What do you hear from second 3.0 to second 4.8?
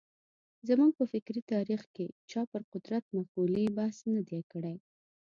مقولې بحث نه دی کړی.